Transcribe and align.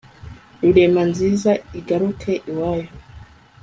Rurema 0.61 1.03
nziza 1.11 1.51
igaruke 1.79 2.31
iwayo 2.49 2.89